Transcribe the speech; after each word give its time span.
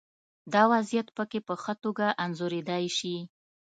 دا 0.53 0.63
وضعیت 0.73 1.07
پکې 1.17 1.39
په 1.47 1.53
ښه 1.61 1.73
توګه 1.83 2.07
انځورېدای 2.23 2.85
شي. 2.97 3.15